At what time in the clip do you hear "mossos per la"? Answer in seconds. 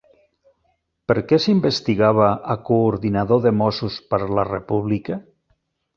3.61-4.51